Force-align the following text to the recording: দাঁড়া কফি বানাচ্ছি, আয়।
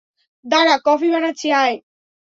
দাঁড়া 0.45 0.75
কফি 0.85 1.07
বানাচ্ছি, 1.13 1.47
আয়। 1.61 1.75